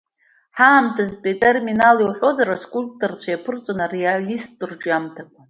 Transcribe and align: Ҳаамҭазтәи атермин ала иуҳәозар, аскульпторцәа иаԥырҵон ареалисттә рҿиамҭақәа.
Ҳаамҭазтәи 0.57 1.33
атермин 1.37 1.79
ала 1.89 2.01
иуҳәозар, 2.03 2.49
аскульпторцәа 2.51 3.29
иаԥырҵон 3.31 3.79
ареалисттә 3.85 4.63
рҿиамҭақәа. 4.71 5.39